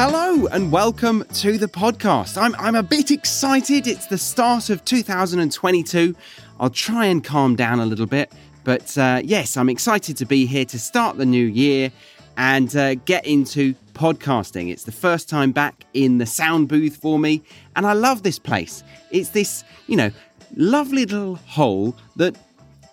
Hello 0.00 0.46
and 0.52 0.70
welcome 0.70 1.24
to 1.24 1.58
the 1.58 1.66
podcast. 1.66 2.40
I'm, 2.40 2.54
I'm 2.60 2.76
a 2.76 2.84
bit 2.84 3.10
excited. 3.10 3.88
It's 3.88 4.06
the 4.06 4.16
start 4.16 4.70
of 4.70 4.84
2022. 4.84 6.14
I'll 6.60 6.70
try 6.70 7.06
and 7.06 7.24
calm 7.24 7.56
down 7.56 7.80
a 7.80 7.84
little 7.84 8.06
bit. 8.06 8.32
But 8.62 8.96
uh, 8.96 9.22
yes, 9.24 9.56
I'm 9.56 9.68
excited 9.68 10.16
to 10.18 10.24
be 10.24 10.46
here 10.46 10.64
to 10.66 10.78
start 10.78 11.16
the 11.16 11.26
new 11.26 11.44
year 11.44 11.90
and 12.36 12.76
uh, 12.76 12.94
get 12.94 13.26
into 13.26 13.74
podcasting. 13.94 14.70
It's 14.70 14.84
the 14.84 14.92
first 14.92 15.28
time 15.28 15.50
back 15.50 15.84
in 15.94 16.18
the 16.18 16.26
sound 16.26 16.68
booth 16.68 16.98
for 16.98 17.18
me. 17.18 17.42
And 17.74 17.84
I 17.84 17.94
love 17.94 18.22
this 18.22 18.38
place. 18.38 18.84
It's 19.10 19.30
this, 19.30 19.64
you 19.88 19.96
know, 19.96 20.12
lovely 20.54 21.06
little 21.06 21.34
hole 21.34 21.96
that 22.14 22.36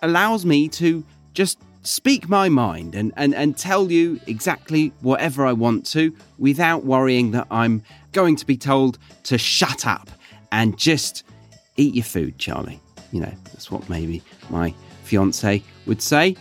allows 0.02 0.44
me 0.44 0.66
to 0.70 1.04
just 1.34 1.60
speak 1.86 2.28
my 2.28 2.48
mind 2.48 2.94
and, 2.94 3.12
and, 3.16 3.34
and 3.34 3.56
tell 3.56 3.90
you 3.90 4.20
exactly 4.26 4.92
whatever 5.00 5.46
I 5.46 5.52
want 5.52 5.86
to 5.86 6.14
without 6.38 6.84
worrying 6.84 7.30
that 7.32 7.46
I'm 7.50 7.82
going 8.12 8.36
to 8.36 8.46
be 8.46 8.56
told 8.56 8.98
to 9.24 9.38
shut 9.38 9.86
up 9.86 10.10
and 10.50 10.76
just 10.76 11.24
eat 11.76 11.94
your 11.94 12.04
food, 12.04 12.38
Charlie. 12.38 12.80
You 13.12 13.20
know, 13.20 13.32
that's 13.44 13.70
what 13.70 13.88
maybe 13.88 14.22
my 14.50 14.74
fiance 15.04 15.62
would 15.86 16.02
say 16.02 16.36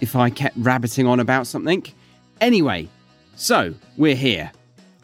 if 0.00 0.16
I 0.16 0.30
kept 0.30 0.56
rabbiting 0.56 1.06
on 1.06 1.20
about 1.20 1.46
something. 1.46 1.84
Anyway, 2.40 2.88
so 3.34 3.74
we're 3.96 4.16
here. 4.16 4.50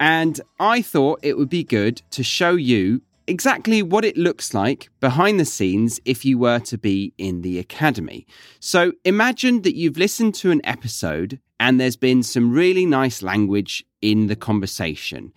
And 0.01 0.41
I 0.59 0.83
thought 0.83 1.21
it 1.23 1.37
would 1.37 1.51
be 1.51 1.65
good 1.65 2.03
to 2.13 2.23
show 2.23 2.53
you 2.57 3.03
exactly 3.27 3.83
what 3.83 4.05
it 4.05 4.17
looks 4.17 4.55
like 4.55 4.91
behind 5.01 5.39
the 5.39 5.45
scenes 5.45 6.01
if 6.05 6.25
you 6.25 6.39
were 6.39 6.59
to 6.61 6.79
be 6.79 7.13
in 7.19 7.43
the 7.43 7.59
academy. 7.59 8.27
So 8.61 8.93
imagine 9.05 9.63
that 9.63 9.77
you've 9.77 9.97
listened 9.97 10.35
to 10.37 10.51
an 10.51 10.61
episode 10.65 11.41
and 11.61 11.81
there's 11.81 11.97
been 11.97 12.23
some 12.23 12.53
really 12.53 12.87
nice 12.87 13.23
language 13.23 13.85
in 14.01 14.27
the 14.27 14.37
conversation. 14.37 15.33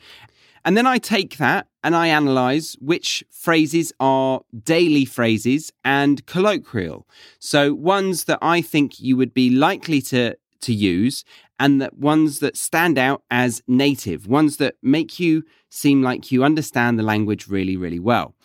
And 0.66 0.76
then 0.76 0.88
I 0.88 0.98
take 0.98 1.38
that 1.38 1.68
and 1.84 1.96
I 1.96 2.08
analyze 2.08 2.76
which 2.82 3.24
phrases 3.30 3.94
are 4.00 4.42
daily 4.64 5.06
phrases 5.06 5.72
and 5.84 6.26
colloquial. 6.26 7.08
So 7.38 7.76
ones 7.76 8.24
that 8.24 8.40
I 8.42 8.62
think 8.62 9.00
you 9.00 9.16
would 9.16 9.36
be 9.36 9.52
likely 9.52 10.02
to 10.04 10.36
to 10.62 10.74
use 10.74 11.24
and 11.60 11.82
that 11.82 11.98
ones 11.98 12.40
that 12.40 12.58
stand 12.58 12.98
out 12.98 13.24
as 13.32 13.62
native, 13.68 14.28
ones 14.28 14.58
that 14.58 14.76
make 14.82 15.20
you 15.20 15.44
seem 15.70 16.02
like 16.02 16.32
you 16.32 16.44
understand 16.44 17.00
the 17.00 17.04
language 17.04 17.48
really, 17.48 17.78
really 17.78 18.00
well. 18.00 18.36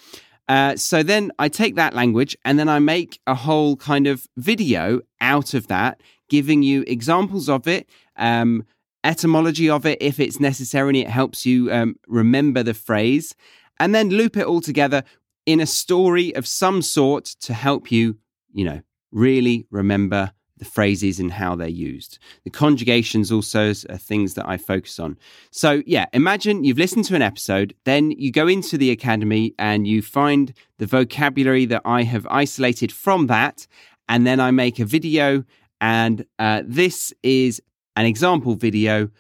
Uh, 0.49 0.75
so 0.77 1.03
then 1.03 1.31
I 1.39 1.49
take 1.49 1.77
that 1.77 1.95
language 1.95 2.37
and 2.45 2.59
then 2.59 2.69
I 2.69 2.81
make 2.81 3.21
a 3.27 3.35
whole 3.35 3.77
kind 3.77 4.07
of 4.07 4.27
video 4.37 5.01
out 5.21 5.55
of 5.55 5.69
that, 5.69 6.01
giving 6.29 6.63
you 6.63 6.83
examples 6.87 7.49
of 7.49 7.69
it, 7.69 7.89
um, 8.17 8.65
etymology 9.05 9.71
of 9.71 9.87
it 9.87 9.99
if 10.01 10.19
it's 10.19 10.41
necessary 10.41 10.89
and 10.89 10.97
it 10.97 11.09
helps 11.09 11.47
you 11.47 11.73
um, 11.73 11.97
remember 12.07 12.63
the 12.63 12.75
phrase, 12.75 13.35
and 13.79 13.95
then 13.95 14.11
loop 14.11 14.37
it 14.37 14.45
all 14.45 14.61
together 14.61 15.05
in 15.47 15.61
a 15.61 15.67
story 15.67 16.35
of 16.35 16.47
some 16.47 16.83
sort 16.83 17.25
to 17.25 17.55
help 17.55 17.91
you, 17.91 18.19
you 18.53 18.65
know, 18.65 18.83
really 19.13 19.67
remember 19.71 20.33
the 20.61 20.65
phrases 20.65 21.19
and 21.19 21.33
how 21.33 21.57
they're 21.57 21.69
used. 21.69 22.19
The 22.45 22.51
conjugations 22.51 23.33
also 23.33 23.71
are 23.71 23.99
things 23.99 24.35
that 24.35 24.49
I 24.49 24.57
focus 24.57 25.01
on. 25.01 25.19
So, 25.51 25.83
yeah, 25.87 26.07
imagine 26.13 26.63
you've 26.63 26.79
listened 26.79 27.07
to 27.07 27.17
an 27.17 27.23
episode, 27.23 27.75
then 27.85 28.13
you 28.13 28.31
go 28.31 28.47
into 28.47 28.79
the 28.79 28.91
academy 28.93 29.55
and 29.59 29.89
you 29.89 30.03
find 30.03 30.53
the 30.79 30.87
vocabulary 30.87 31.65
that 31.67 31.83
I 31.85 32.05
have 32.05 32.27
isolated 32.31 32.93
from 32.93 33.27
that, 33.27 33.67
and 34.09 34.27
then 34.27 34.39
I 34.39 34.53
make 34.53 34.79
a 34.79 34.85
video. 34.85 35.45
And 35.81 36.25
uh, 36.39 36.63
this 36.65 37.13
is 37.23 37.61
an 37.97 38.07
example 38.07 38.55
video 38.55 39.11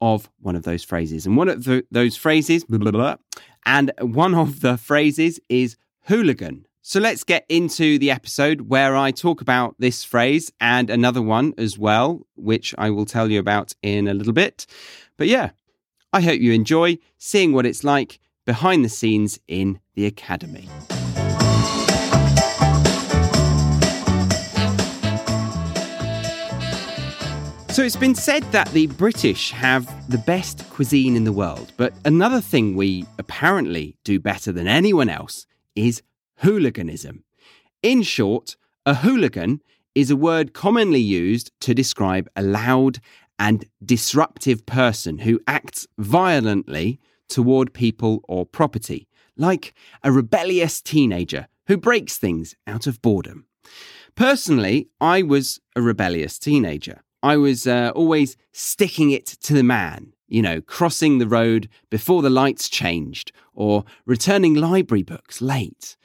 of 0.00 0.30
one 0.40 0.56
of 0.56 0.62
those 0.62 0.84
phrases. 0.84 1.26
And 1.26 1.36
one 1.36 1.48
of 1.48 1.64
the, 1.64 1.84
those 1.90 2.16
phrases, 2.16 2.64
blah, 2.64 2.78
blah, 2.78 2.90
blah, 2.90 3.16
and 3.66 3.92
one 4.00 4.34
of 4.34 4.60
the 4.60 4.76
phrases 4.76 5.40
is 5.48 5.76
hooligan. 6.06 6.66
So 6.86 7.00
let's 7.00 7.24
get 7.24 7.46
into 7.48 7.98
the 7.98 8.10
episode 8.10 8.68
where 8.68 8.94
I 8.94 9.10
talk 9.10 9.40
about 9.40 9.74
this 9.78 10.04
phrase 10.04 10.52
and 10.60 10.90
another 10.90 11.22
one 11.22 11.54
as 11.56 11.78
well, 11.78 12.26
which 12.36 12.74
I 12.76 12.90
will 12.90 13.06
tell 13.06 13.30
you 13.30 13.40
about 13.40 13.72
in 13.80 14.06
a 14.06 14.12
little 14.12 14.34
bit. 14.34 14.66
But 15.16 15.28
yeah, 15.28 15.52
I 16.12 16.20
hope 16.20 16.40
you 16.40 16.52
enjoy 16.52 16.98
seeing 17.16 17.54
what 17.54 17.64
it's 17.64 17.84
like 17.84 18.20
behind 18.44 18.84
the 18.84 18.90
scenes 18.90 19.40
in 19.48 19.80
the 19.94 20.04
academy. 20.04 20.68
So 27.70 27.82
it's 27.82 27.96
been 27.96 28.14
said 28.14 28.42
that 28.52 28.68
the 28.74 28.88
British 28.88 29.52
have 29.52 30.10
the 30.10 30.18
best 30.18 30.68
cuisine 30.68 31.16
in 31.16 31.24
the 31.24 31.32
world, 31.32 31.72
but 31.78 31.94
another 32.04 32.42
thing 32.42 32.76
we 32.76 33.06
apparently 33.18 33.96
do 34.04 34.20
better 34.20 34.52
than 34.52 34.68
anyone 34.68 35.08
else 35.08 35.46
is 35.74 36.02
hooliganism. 36.38 37.24
In 37.82 38.02
short, 38.02 38.56
a 38.86 38.94
hooligan 38.94 39.62
is 39.94 40.10
a 40.10 40.16
word 40.16 40.52
commonly 40.52 41.00
used 41.00 41.52
to 41.60 41.74
describe 41.74 42.28
a 42.34 42.42
loud 42.42 42.98
and 43.38 43.64
disruptive 43.84 44.64
person 44.66 45.18
who 45.18 45.40
acts 45.46 45.86
violently 45.98 47.00
toward 47.28 47.74
people 47.74 48.22
or 48.28 48.46
property, 48.46 49.08
like 49.36 49.74
a 50.02 50.12
rebellious 50.12 50.80
teenager 50.80 51.48
who 51.66 51.76
breaks 51.76 52.16
things 52.18 52.54
out 52.66 52.86
of 52.86 53.00
boredom. 53.02 53.46
Personally, 54.14 54.88
I 55.00 55.22
was 55.22 55.60
a 55.74 55.82
rebellious 55.82 56.38
teenager. 56.38 57.02
I 57.22 57.36
was 57.36 57.66
uh, 57.66 57.90
always 57.94 58.36
sticking 58.52 59.10
it 59.10 59.26
to 59.26 59.54
the 59.54 59.62
man, 59.62 60.12
you 60.28 60.42
know, 60.42 60.60
crossing 60.60 61.18
the 61.18 61.26
road 61.26 61.68
before 61.90 62.22
the 62.22 62.30
lights 62.30 62.68
changed 62.68 63.32
or 63.54 63.84
returning 64.06 64.54
library 64.54 65.02
books 65.02 65.40
late. 65.40 65.96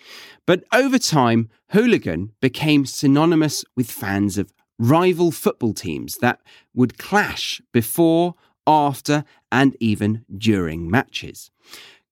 But 0.46 0.64
over 0.74 0.98
time, 1.00 1.50
hooligan 1.72 2.34
became 2.42 2.86
synonymous 2.86 3.66
with 3.76 3.92
fans 3.92 4.38
of 4.38 4.54
rival 4.78 5.32
football 5.32 5.74
teams 5.74 6.16
that 6.18 6.40
would 6.74 6.98
clash 6.98 7.62
before, 7.72 8.36
after, 8.66 9.26
and 9.52 9.76
even 9.80 10.26
during 10.36 10.90
matches. 10.90 11.52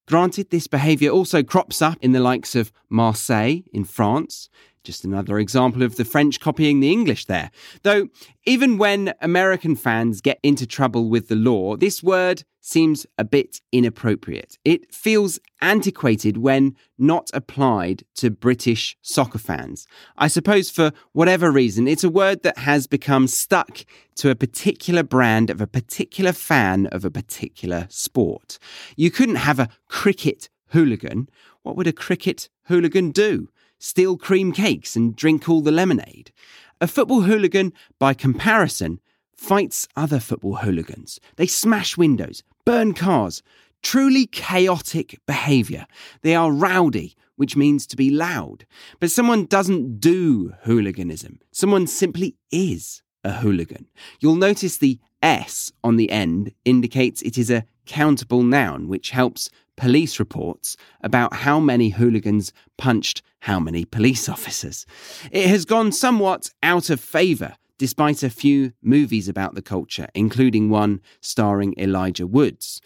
Granted, 0.08 0.50
this 0.50 0.68
behaviour 0.68 1.09
also 1.09 1.44
crops 1.44 1.81
up 1.81 1.97
in 2.02 2.14
the 2.14 2.20
likes 2.20 2.56
of 2.56 2.72
Marseille 2.90 3.59
in 3.74 3.84
France, 3.84 4.50
just 4.88 5.03
another 5.03 5.38
example 5.38 5.84
of 5.84 5.98
the 5.98 6.06
French 6.06 6.40
copying 6.40 6.80
the 6.80 6.92
English 6.92 7.25
there. 7.25 7.52
Though, 7.84 8.08
even 8.46 8.78
when 8.78 9.14
American 9.22 9.75
fans 9.75 10.22
get 10.22 10.40
into 10.42 10.66
trouble 10.66 11.09
with 11.09 11.28
the 11.28 11.36
law, 11.36 11.75
this 11.75 12.02
word 12.02 12.46
seems 12.62 13.06
a 13.18 13.26
bit 13.26 13.59
inappropriate. 13.74 14.58
It 14.64 14.94
feels 14.94 15.40
antiquated 15.62 16.38
when 16.38 16.76
not 16.97 17.30
applied 17.34 18.03
to 18.16 18.30
British 18.30 18.96
soccer 19.02 19.38
fans. 19.38 19.88
I 20.18 20.30
suppose 20.30 20.70
for 20.70 20.94
whatever 21.12 21.52
reason, 21.52 21.86
it's 21.86 22.06
a 22.06 22.09
word 22.09 22.44
that 22.44 22.59
has 22.59 22.88
become 22.88 23.28
stuck 23.28 23.86
to 24.16 24.30
a 24.30 24.36
particular 24.36 25.03
brand 25.03 25.50
of 25.50 25.59
a 25.59 25.68
particular 25.68 26.31
fan 26.31 26.88
of 26.88 27.03
a 27.03 27.12
particular 27.12 27.88
sport. 27.90 28.58
You 28.96 29.12
couldn't 29.12 29.36
have 29.36 29.59
a 29.59 29.70
cricket 29.90 30.50
hooligan. 30.70 31.30
What 31.64 31.76
would 31.76 31.88
a 31.88 31.94
cricket 31.94 32.50
hooligan 32.68 33.12
do? 33.12 33.50
Steal 33.80 34.18
cream 34.18 34.52
cakes 34.52 34.96
and 34.96 35.16
drink 35.16 35.48
all 35.48 35.62
the 35.62 35.72
lemonade. 35.72 36.32
A 36.80 36.88
football 36.88 37.22
hooligan, 37.22 37.74
by 38.00 38.14
comparison, 38.14 39.00
fights 39.36 39.88
other 39.96 40.20
football 40.20 40.58
hooligans. 40.58 41.20
They 41.36 41.48
smash 41.48 41.98
windows, 41.98 42.44
burn 42.66 42.94
cars. 42.94 43.42
Truly 43.84 44.26
chaotic 44.26 45.20
behaviour. 45.28 45.86
They 46.22 46.36
are 46.36 46.52
rowdy, 46.52 47.16
which 47.36 47.56
means 47.56 47.86
to 47.88 47.96
be 47.96 48.10
loud. 48.10 48.66
But 49.00 49.12
someone 49.12 49.46
doesn't 49.46 50.00
do 50.00 50.54
hooliganism, 50.64 51.40
someone 51.52 51.88
simply 51.88 52.36
is 52.52 53.03
a 53.23 53.34
hooligan. 53.34 53.88
You'll 54.20 54.35
notice 54.35 54.78
the 54.78 55.00
S 55.22 55.72
on 55.84 55.96
the 55.97 56.12
end 56.12 56.53
indicates 56.66 57.22
it 57.22 57.38
is 57.38 57.50
a 57.50 57.66
countable 57.85 58.44
noun, 58.44 58.88
which 58.88 59.12
helps 59.12 59.50
police 59.78 60.20
reports 60.20 60.76
about 61.02 61.34
how 61.34 61.59
many 61.59 61.90
hooligans 61.90 62.52
punched 62.78 63.22
how 63.41 63.59
many 63.59 63.85
police 63.85 64.28
officers. 64.28 64.85
It 65.32 65.47
has 65.47 65.64
gone 65.64 65.91
somewhat 65.91 66.50
out 66.62 66.90
of 66.90 67.00
favour 67.00 67.56
despite 67.78 68.24
a 68.24 68.29
few 68.29 68.74
movies 68.82 69.29
about 69.29 69.56
the 69.56 69.62
culture, 69.62 70.08
including 70.14 70.70
one 70.70 71.00
starring 71.22 71.76
Elijah 71.78 72.28
Woods. 72.28 72.82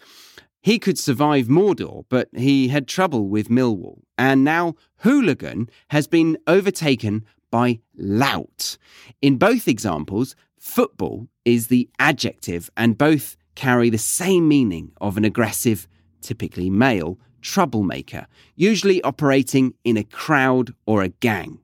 He 0.60 0.78
could 0.78 0.98
survive 0.98 1.46
Mordor, 1.46 2.04
but 2.08 2.28
he 2.36 2.68
had 2.68 2.86
trouble 2.86 3.28
with 3.28 3.48
Millwall. 3.48 4.02
And 4.16 4.44
now 4.44 4.74
hooligan 4.98 5.68
has 5.88 6.06
been 6.06 6.38
overtaken 6.46 7.24
by 7.50 7.80
lout. 7.96 8.78
In 9.20 9.38
both 9.38 9.66
examples, 9.66 10.36
football 10.58 11.26
is 11.44 11.66
the 11.66 11.88
adjective, 11.98 12.70
and 12.76 12.96
both 12.96 13.36
carry 13.54 13.90
the 13.90 13.98
same 13.98 14.46
meaning 14.46 14.92
of 15.00 15.16
an 15.16 15.24
aggressive, 15.24 15.88
typically 16.22 16.70
male, 16.70 17.18
troublemaker, 17.42 18.26
usually 18.54 19.02
operating 19.02 19.74
in 19.84 19.96
a 19.96 20.04
crowd 20.04 20.74
or 20.86 21.02
a 21.02 21.08
gang. 21.08 21.58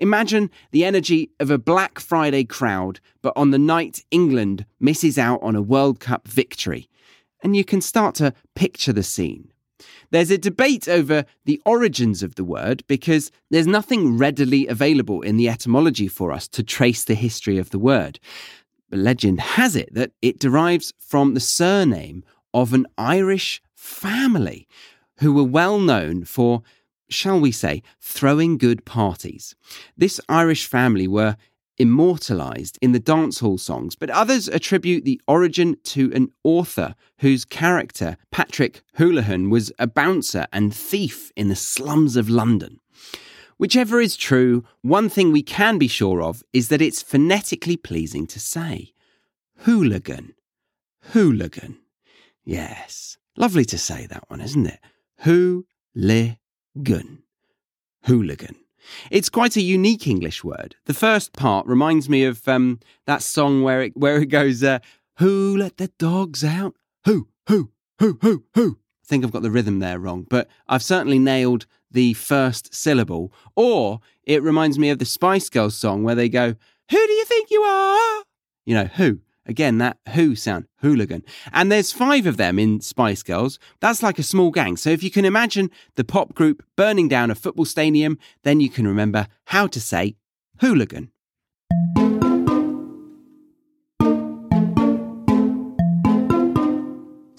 Imagine 0.00 0.50
the 0.72 0.84
energy 0.84 1.30
of 1.38 1.50
a 1.50 1.58
Black 1.58 2.00
Friday 2.00 2.44
crowd, 2.44 2.98
but 3.22 3.32
on 3.36 3.50
the 3.52 3.58
night 3.58 4.04
England 4.10 4.66
misses 4.80 5.16
out 5.16 5.40
on 5.42 5.54
a 5.54 5.62
World 5.62 6.00
Cup 6.00 6.26
victory. 6.26 6.88
and 7.42 7.56
you 7.56 7.64
can 7.64 7.80
start 7.80 8.14
to 8.16 8.32
picture 8.54 8.92
the 8.92 9.02
scene. 9.02 9.50
There's 10.10 10.30
a 10.30 10.38
debate 10.38 10.88
over 10.88 11.24
the 11.44 11.60
origins 11.64 12.22
of 12.22 12.34
the 12.34 12.44
word 12.44 12.84
because 12.86 13.32
there's 13.50 13.66
nothing 13.66 14.18
readily 14.18 14.66
available 14.66 15.22
in 15.22 15.36
the 15.36 15.48
etymology 15.48 16.06
for 16.06 16.32
us 16.32 16.46
to 16.48 16.62
trace 16.62 17.04
the 17.04 17.14
history 17.14 17.58
of 17.58 17.70
the 17.70 17.78
word. 17.78 18.20
But 18.90 19.00
legend 19.00 19.40
has 19.40 19.74
it 19.74 19.92
that 19.94 20.12
it 20.20 20.38
derives 20.38 20.92
from 20.98 21.34
the 21.34 21.40
surname 21.40 22.24
of 22.54 22.72
an 22.72 22.86
Irish 22.96 23.62
family 23.74 24.66
who 25.18 25.32
were 25.32 25.44
well 25.44 25.78
known 25.78 26.24
for, 26.24 26.62
shall 27.08 27.40
we 27.40 27.52
say, 27.52 27.82
throwing 28.00 28.58
good 28.58 28.84
parties. 28.84 29.54
This 29.96 30.20
Irish 30.28 30.66
family 30.66 31.06
were 31.06 31.36
immortalized 31.78 32.78
in 32.80 32.92
the 32.92 33.00
dancehall 33.00 33.58
songs, 33.58 33.96
but 33.96 34.10
others 34.10 34.48
attribute 34.48 35.04
the 35.04 35.20
origin 35.26 35.76
to 35.82 36.12
an 36.14 36.28
author 36.44 36.94
whose 37.18 37.44
character, 37.44 38.16
Patrick 38.30 38.82
Holohan, 38.98 39.50
was 39.50 39.72
a 39.78 39.86
bouncer 39.86 40.46
and 40.52 40.74
thief 40.74 41.32
in 41.36 41.48
the 41.48 41.56
slums 41.56 42.16
of 42.16 42.28
London. 42.28 42.78
Whichever 43.58 44.00
is 44.00 44.16
true, 44.16 44.64
one 44.82 45.08
thing 45.08 45.32
we 45.32 45.42
can 45.42 45.78
be 45.78 45.88
sure 45.88 46.22
of 46.22 46.42
is 46.52 46.68
that 46.68 46.82
it's 46.82 47.02
phonetically 47.02 47.76
pleasing 47.76 48.26
to 48.28 48.40
say. 48.40 48.92
Hooligan. 49.58 50.34
Hooligan. 51.12 51.78
Yes. 52.44 53.16
Lovely 53.36 53.64
to 53.66 53.78
say 53.78 54.06
that 54.06 54.28
one, 54.28 54.40
isn't 54.40 54.66
it? 54.66 54.80
Hooligan. 55.18 55.64
Hooligan. 58.04 58.56
It's 59.10 59.28
quite 59.28 59.56
a 59.56 59.62
unique 59.62 60.06
English 60.06 60.42
word. 60.42 60.76
The 60.86 60.94
first 60.94 61.32
part 61.32 61.66
reminds 61.66 62.08
me 62.08 62.24
of 62.24 62.46
um, 62.48 62.80
that 63.06 63.22
song 63.22 63.62
where 63.62 63.82
it 63.82 63.96
where 63.96 64.20
it 64.20 64.26
goes, 64.26 64.62
uh, 64.62 64.80
"Who 65.18 65.56
let 65.56 65.76
the 65.76 65.88
dogs 65.98 66.42
out? 66.42 66.74
Who, 67.04 67.28
who, 67.46 67.70
who, 68.00 68.18
who, 68.22 68.44
who?" 68.54 68.78
I 69.04 69.06
think 69.06 69.24
I've 69.24 69.30
got 69.32 69.42
the 69.42 69.50
rhythm 69.50 69.78
there 69.78 69.98
wrong, 69.98 70.26
but 70.28 70.48
I've 70.68 70.82
certainly 70.82 71.18
nailed 71.18 71.66
the 71.90 72.14
first 72.14 72.74
syllable. 72.74 73.32
Or 73.54 74.00
it 74.24 74.42
reminds 74.42 74.78
me 74.78 74.90
of 74.90 74.98
the 74.98 75.04
Spice 75.04 75.48
Girls 75.48 75.76
song 75.76 76.02
where 76.02 76.16
they 76.16 76.28
go, 76.28 76.56
"Who 76.90 77.06
do 77.06 77.12
you 77.12 77.24
think 77.24 77.50
you 77.50 77.62
are?" 77.62 78.24
You 78.64 78.74
know, 78.74 78.86
who. 78.86 79.20
Again, 79.46 79.78
that 79.78 79.98
who 80.10 80.34
sound, 80.34 80.66
hooligan. 80.80 81.24
And 81.52 81.70
there's 81.70 81.92
five 81.92 82.26
of 82.26 82.36
them 82.36 82.58
in 82.58 82.80
Spice 82.80 83.22
Girls. 83.22 83.58
That's 83.80 84.02
like 84.02 84.18
a 84.18 84.22
small 84.22 84.50
gang. 84.50 84.76
So 84.76 84.90
if 84.90 85.02
you 85.02 85.10
can 85.10 85.24
imagine 85.24 85.70
the 85.96 86.04
pop 86.04 86.34
group 86.34 86.64
burning 86.76 87.08
down 87.08 87.30
a 87.30 87.34
football 87.34 87.64
stadium, 87.64 88.18
then 88.42 88.60
you 88.60 88.70
can 88.70 88.86
remember 88.86 89.26
how 89.46 89.66
to 89.68 89.80
say 89.80 90.16
hooligan. 90.60 91.11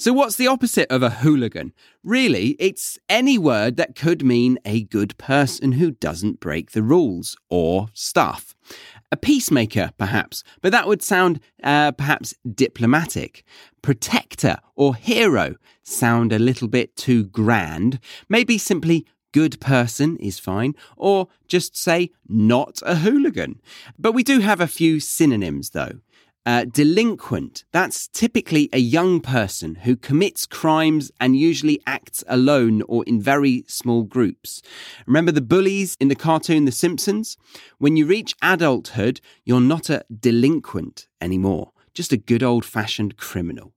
So, 0.03 0.11
what's 0.11 0.35
the 0.35 0.47
opposite 0.47 0.91
of 0.91 1.01
a 1.01 1.09
hooligan? 1.09 1.71
Really, 2.03 2.57
it's 2.59 3.00
any 3.07 3.38
word 3.38 3.77
that 3.77 3.95
could 3.95 4.21
mean 4.21 4.59
a 4.65 4.83
good 4.83 5.17
person 5.17 5.71
who 5.71 5.91
doesn't 5.91 6.41
break 6.41 6.71
the 6.71 6.83
rules 6.83 7.38
or 7.50 7.88
stuff. 7.94 8.53
A 9.13 9.15
peacemaker, 9.15 9.91
perhaps, 9.97 10.44
but 10.61 10.73
that 10.73 10.89
would 10.89 11.01
sound 11.01 11.39
uh, 11.63 11.94
perhaps 11.94 12.33
diplomatic. 12.53 13.45
Protector 13.81 14.57
or 14.75 14.94
hero 14.94 15.55
sound 15.83 16.33
a 16.33 16.38
little 16.38 16.67
bit 16.67 16.97
too 16.97 17.23
grand. 17.23 18.01
Maybe 18.27 18.57
simply 18.57 19.05
good 19.31 19.61
person 19.61 20.17
is 20.17 20.38
fine, 20.38 20.75
or 20.97 21.29
just 21.47 21.77
say 21.77 22.11
not 22.27 22.81
a 22.85 22.95
hooligan. 22.95 23.61
But 23.97 24.11
we 24.11 24.23
do 24.23 24.41
have 24.41 24.59
a 24.59 24.67
few 24.67 25.00
synonyms 25.00 25.69
though. 25.69 26.00
Uh, 26.45 26.65
delinquent, 26.65 27.63
that's 27.71 28.09
typically 28.09 28.69
a 28.73 28.77
young 28.77 29.21
person 29.21 29.75
who 29.75 29.95
commits 29.95 30.45
crimes 30.45 31.09
and 31.17 31.37
usually 31.37 31.79
acts 31.87 32.21
alone 32.27 32.81
or 32.89 33.05
in 33.05 33.21
very 33.21 33.63
small 33.67 34.03
groups. 34.03 34.61
Remember 35.07 35.31
the 35.31 35.39
bullies 35.39 35.95
in 36.01 36.09
the 36.09 36.15
cartoon 36.15 36.65
The 36.65 36.71
Simpsons? 36.73 37.37
When 37.77 37.95
you 37.95 38.05
reach 38.05 38.35
adulthood, 38.41 39.21
you're 39.45 39.61
not 39.61 39.89
a 39.89 40.03
delinquent 40.13 41.07
anymore, 41.21 41.71
just 41.93 42.11
a 42.11 42.17
good 42.17 42.43
old 42.43 42.65
fashioned 42.65 43.15
criminal. 43.15 43.71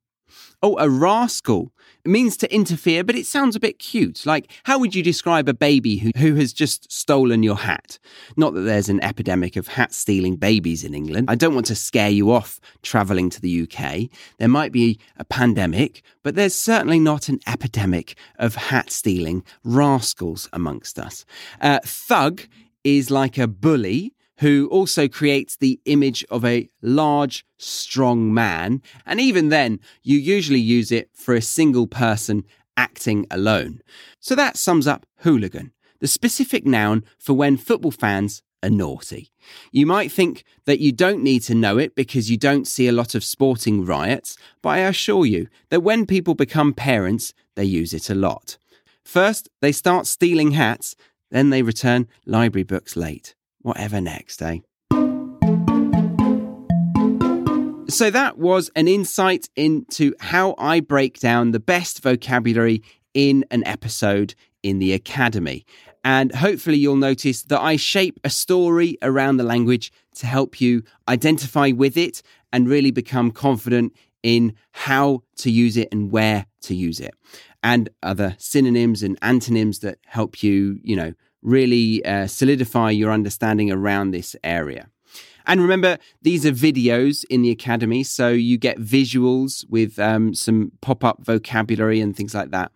Oh, 0.62 0.77
a 0.79 0.88
rascal. 0.88 1.73
It 2.05 2.11
means 2.11 2.37
to 2.38 2.55
interfere, 2.55 3.03
but 3.03 3.17
it 3.17 3.27
sounds 3.27 3.56
a 3.56 3.61
bit 3.61 3.79
cute. 3.79 4.25
Like, 4.25 4.50
how 4.65 4.79
would 4.79 4.94
you 4.94 5.03
describe 5.03 5.49
a 5.49 5.55
baby 5.55 5.97
who, 5.99 6.11
who 6.17 6.37
has 6.37 6.53
just 6.53 6.91
stolen 6.91 7.43
your 7.43 7.56
hat? 7.56 7.99
Not 8.37 8.55
that 8.55 8.61
there's 8.61 8.88
an 8.88 9.03
epidemic 9.03 9.56
of 9.56 9.69
hat 9.69 9.93
stealing 9.93 10.37
babies 10.37 10.85
in 10.85 10.94
England. 10.94 11.29
I 11.29 11.35
don't 11.35 11.55
want 11.55 11.67
to 11.67 11.75
scare 11.75 12.11
you 12.11 12.31
off 12.31 12.61
travelling 12.83 13.29
to 13.31 13.41
the 13.41 13.62
UK. 13.62 14.09
There 14.38 14.49
might 14.49 14.73
be 14.73 15.00
a 15.17 15.25
pandemic, 15.25 16.03
but 16.23 16.37
there's 16.37 16.55
certainly 16.55 17.00
not 17.00 17.29
an 17.29 17.41
epidemic 17.47 18.17
of 18.38 18.55
hat 18.55 18.91
stealing 18.91 19.44
rascals 19.65 20.49
amongst 20.53 20.99
us. 20.99 21.25
Uh, 21.61 21.81
thug 21.85 22.43
is 22.85 23.11
like 23.11 23.37
a 23.37 23.49
bully 23.49 24.15
who 24.38 24.69
also 24.71 25.09
creates 25.09 25.56
the 25.56 25.81
image 25.85 26.25
of 26.31 26.44
a 26.44 26.69
large, 26.83 27.44
strong 27.59 28.33
man. 28.33 28.83
And 29.05 29.21
even 29.21 29.49
then, 29.49 29.81
you 30.03 30.19
usually 30.19 30.61
use 30.61 30.93
it 30.93 31.11
for 31.15 31.35
a 31.35 31.43
single 31.43 31.87
person 31.87 32.44
acting 32.77 33.27
alone. 33.31 33.81
So 34.21 34.35
that 34.35 34.56
sums 34.56 34.87
up 34.87 35.06
hooligan, 35.21 35.73
the 36.00 36.06
specific 36.06 36.67
noun 36.67 37.05
for 37.19 37.33
when 37.33 37.56
football 37.56 37.91
fans 37.91 38.43
are 38.62 38.71
naughty. 38.71 39.31
You 39.71 39.87
might 39.87 40.12
think 40.12 40.44
that 40.67 40.81
you 40.81 40.93
don't 40.93 41.23
need 41.23 41.41
to 41.44 41.55
know 41.55 41.79
it 41.79 41.94
because 41.94 42.31
you 42.31 42.37
don't 42.37 42.67
see 42.67 42.88
a 42.88 42.93
lot 42.93 43.15
of 43.15 43.25
sporting 43.25 43.85
riots, 43.85 44.37
but 44.61 44.71
I 44.71 44.79
assure 44.79 45.25
you 45.25 45.49
that 45.71 45.83
when 45.83 46.05
people 46.05 46.35
become 46.35 46.75
parents, 46.75 47.33
they 47.55 47.65
use 47.65 47.94
it 47.94 48.11
a 48.11 48.15
lot. 48.15 48.59
First, 49.05 49.49
they 49.62 49.73
start 49.73 50.06
stealing 50.06 50.50
hats, 50.53 50.97
then 51.31 51.50
they 51.50 51.62
return 51.62 52.09
library 52.27 52.65
books 52.65 52.97
late 52.97 53.36
whatever 53.66 54.00
next, 54.00 54.40
eh? 54.42 54.60
So 57.88 58.10
that 58.10 58.38
was 58.38 58.70
an 58.76 58.88
insight 58.88 59.48
into 59.56 60.14
how 60.20 60.54
I 60.58 60.80
break 60.80 61.18
down 61.18 61.50
the 61.50 61.60
best 61.60 62.02
vocabulary 62.02 62.82
in 63.14 63.44
an 63.50 63.66
episode 63.66 64.34
in 64.62 64.78
the 64.78 64.92
Academy. 64.92 65.64
And 66.04 66.32
hopefully, 66.32 66.76
you'll 66.76 66.96
notice 66.96 67.42
that 67.42 67.60
I 67.60 67.74
shape 67.74 68.20
a 68.22 68.30
story 68.30 68.96
around 69.02 69.38
the 69.38 69.44
language 69.44 69.90
to 70.16 70.26
help 70.26 70.60
you 70.60 70.82
identify 71.08 71.72
with 71.72 71.96
it 71.96 72.22
and 72.52 72.68
really 72.68 72.92
become 72.92 73.32
confident 73.32 73.96
in 74.23 74.54
how 74.70 75.23
to 75.38 75.50
use 75.50 75.76
it 75.76 75.88
and 75.90 76.12
where 76.12 76.46
to 76.62 76.75
use 76.75 77.00
it. 77.00 77.14
And 77.62 77.88
other 78.02 78.37
synonyms 78.38 79.02
and 79.02 79.18
antonyms 79.23 79.80
that 79.80 79.99
help 80.06 80.42
you, 80.42 80.78
you 80.82 80.94
know, 80.94 81.14
really 81.43 82.05
uh, 82.05 82.26
solidify 82.26 82.90
your 82.90 83.12
understanding 83.12 83.71
around 83.71 84.11
this 84.11 84.37
area. 84.43 84.88
And 85.49 85.61
remember, 85.61 85.99
these 86.23 86.45
are 86.45 86.50
videos 86.50 87.25
in 87.31 87.43
the 87.43 87.50
Academy, 87.50 88.02
so 88.02 88.31
you 88.31 88.59
get 88.59 88.78
visuals 88.78 89.64
with 89.69 89.97
um, 89.99 90.35
some 90.35 90.73
pop 90.81 91.05
up 91.05 91.25
vocabulary 91.25 92.00
and 92.00 92.16
things 92.16 92.35
like 92.35 92.50
that 92.50 92.73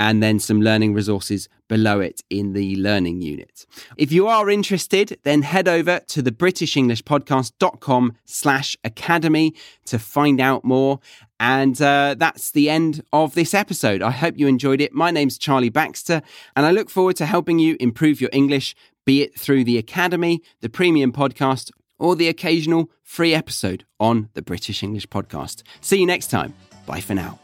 and 0.00 0.22
then 0.22 0.38
some 0.38 0.62
learning 0.62 0.94
resources 0.94 1.46
below 1.68 2.00
it 2.00 2.22
in 2.30 2.54
the 2.54 2.74
learning 2.76 3.20
unit. 3.20 3.66
If 3.98 4.10
you 4.10 4.28
are 4.28 4.48
interested, 4.48 5.18
then 5.24 5.42
head 5.42 5.68
over 5.68 6.00
to 6.08 6.22
the 6.22 6.32
britishenglishpodcast.com 6.32 8.16
slash 8.24 8.78
academy 8.82 9.54
to 9.84 9.98
find 9.98 10.40
out 10.40 10.64
more. 10.64 11.00
And 11.38 11.80
uh, 11.82 12.14
that's 12.18 12.50
the 12.50 12.70
end 12.70 13.02
of 13.12 13.34
this 13.34 13.52
episode. 13.52 14.00
I 14.00 14.10
hope 14.10 14.38
you 14.38 14.46
enjoyed 14.48 14.80
it. 14.80 14.94
My 14.94 15.10
name's 15.10 15.36
Charlie 15.36 15.68
Baxter, 15.68 16.22
and 16.56 16.64
I 16.64 16.70
look 16.70 16.88
forward 16.88 17.16
to 17.16 17.26
helping 17.26 17.58
you 17.58 17.76
improve 17.78 18.22
your 18.22 18.30
English, 18.32 18.74
be 19.04 19.20
it 19.20 19.38
through 19.38 19.64
the 19.64 19.76
Academy, 19.76 20.40
the 20.60 20.70
Premium 20.70 21.12
Podcast, 21.12 21.70
or 21.98 22.16
the 22.16 22.28
occasional 22.28 22.90
free 23.02 23.34
episode 23.34 23.84
on 23.98 24.30
the 24.32 24.40
British 24.40 24.82
English 24.82 25.08
Podcast. 25.08 25.62
See 25.82 26.00
you 26.00 26.06
next 26.06 26.28
time. 26.28 26.54
Bye 26.86 27.00
for 27.00 27.14
now. 27.14 27.38